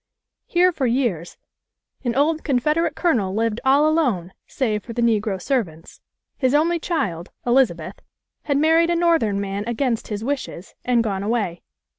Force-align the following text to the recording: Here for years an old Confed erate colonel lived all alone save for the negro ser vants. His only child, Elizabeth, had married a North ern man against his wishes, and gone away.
Here 0.47 0.71
for 0.71 0.87
years 0.87 1.37
an 2.03 2.15
old 2.15 2.43
Confed 2.43 2.75
erate 2.75 2.95
colonel 2.95 3.35
lived 3.35 3.61
all 3.63 3.87
alone 3.87 4.33
save 4.47 4.81
for 4.83 4.93
the 4.93 5.01
negro 5.03 5.39
ser 5.39 5.61
vants. 5.63 6.01
His 6.39 6.55
only 6.55 6.79
child, 6.79 7.29
Elizabeth, 7.45 7.99
had 8.45 8.57
married 8.57 8.89
a 8.89 8.95
North 8.95 9.21
ern 9.21 9.39
man 9.39 9.63
against 9.67 10.07
his 10.07 10.23
wishes, 10.23 10.73
and 10.83 11.03
gone 11.03 11.21
away. 11.21 11.61